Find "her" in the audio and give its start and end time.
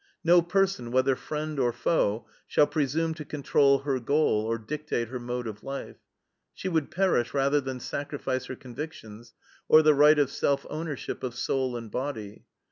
3.83-3.99, 5.09-5.19, 8.45-8.55